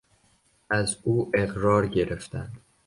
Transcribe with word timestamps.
از 0.69 0.97
او 1.03 1.31
اقرار 1.33 1.87
گرفتند. 1.87 2.61